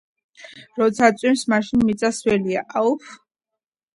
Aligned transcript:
როცა 0.81 1.09
წვიმს 1.19 1.43
მაშინ 1.53 1.85
მიწა 1.89 2.11
სველია 2.21 2.63
აუფ 2.81 3.05